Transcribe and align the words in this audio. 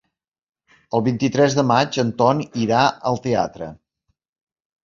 El 0.99 1.03
vint-i-tres 1.07 1.57
de 1.59 1.65
maig 1.73 1.99
en 2.05 2.13
Ton 2.23 2.43
irà 2.65 2.81
al 3.11 3.23
teatre. 3.29 3.69